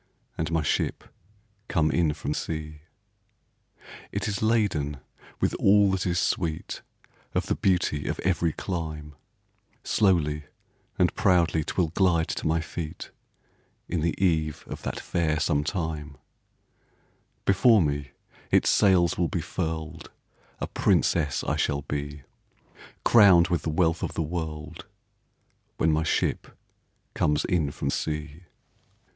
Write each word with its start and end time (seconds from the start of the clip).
And 0.35 0.51
my 0.51 0.63
ship 0.63 1.03
come 1.67 1.91
in 1.91 2.13
from 2.15 2.33
sea. 2.33 2.81
It 4.11 4.27
is 4.27 4.41
laden 4.41 4.97
with 5.39 5.53
all 5.59 5.91
that 5.91 6.07
is 6.07 6.17
sweet 6.17 6.81
Of 7.35 7.45
the 7.45 7.53
beauty 7.53 8.07
of 8.07 8.17
every 8.21 8.51
clime; 8.51 9.13
Slowly 9.83 10.45
and 10.97 11.13
proudly 11.13 11.63
'twill 11.63 11.89
glide 11.89 12.29
to 12.29 12.47
my 12.47 12.61
feet 12.61 13.11
In 13.87 14.01
the 14.01 14.17
eve 14.19 14.63
of 14.67 14.81
that 14.81 14.99
fair 14.99 15.39
"Sometime," 15.39 16.17
Before 17.45 17.79
me 17.79 18.09
its 18.49 18.71
sails 18.71 19.19
will 19.19 19.29
be 19.29 19.39
furled, 19.39 20.09
A 20.59 20.65
princess 20.65 21.43
I 21.43 21.57
shall 21.57 21.83
be, 21.83 22.23
Crowned 23.05 23.49
with 23.49 23.61
the 23.61 23.69
wealth 23.69 24.01
of 24.01 24.15
the 24.15 24.23
world, 24.23 24.87
When 25.77 25.91
my 25.91 26.01
ship 26.01 26.47
comes 27.13 27.45
in 27.45 27.69
from 27.69 27.91
sea. 27.91 28.45